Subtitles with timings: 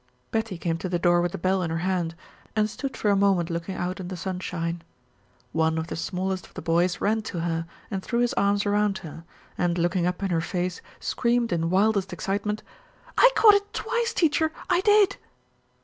[0.31, 2.15] Betty came to the door with the bell in her hand,
[2.55, 4.81] and stood for a moment looking out in the sunshine.
[5.51, 8.97] One of the smallest of the boys ran to her and threw his arms around
[9.05, 9.25] her,
[9.59, 12.63] and, looking up in her face, screamed in wildest excitement,
[13.15, 15.17] "I caught it twice, Teacher, I did."